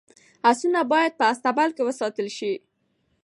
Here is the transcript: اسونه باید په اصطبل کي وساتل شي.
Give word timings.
اسونه 0.49 0.79
باید 0.91 1.13
په 1.19 1.25
اصطبل 1.33 1.69
کي 1.75 1.81
وساتل 1.85 2.27
شي. 2.37 2.53